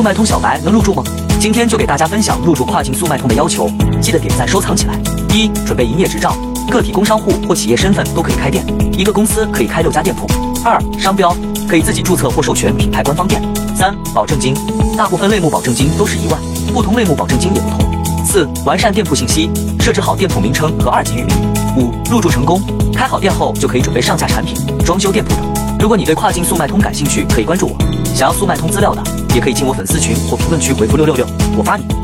[0.00, 1.02] 速卖通小白能入驻吗？
[1.38, 3.68] 今天就给大家分享入驻跨境速卖通的要求，
[4.00, 4.98] 记得点赞收藏起来。
[5.28, 6.34] 一、准备营业执照，
[6.70, 8.64] 个体工商户或企业身份都可以开店，
[8.98, 10.26] 一个公司可以开六家店铺。
[10.64, 11.36] 二、商标，
[11.68, 13.42] 可以自己注册或授权品牌官方店。
[13.76, 14.54] 三、保证金，
[14.96, 16.40] 大部分类目保证金都是一万，
[16.72, 17.78] 不同类目保证金也不同。
[18.24, 21.36] 四、完善店铺信息，设置好店铺名称和二级域名。
[21.76, 22.58] 五、入驻成功，
[22.94, 25.49] 开好店后就可以准备上架产品、装修店铺等。
[25.80, 27.76] 如果你对跨境速卖通感兴趣，可以关注我。
[28.14, 29.02] 想要速卖通资料的，
[29.34, 31.26] 也可以进我粉丝群或评论区回复六六六，
[31.56, 32.00] 我发你。